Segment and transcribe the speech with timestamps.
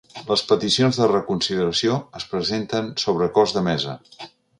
[0.27, 3.95] Les peticions de reconsideració es presenten sobre acords de mesa.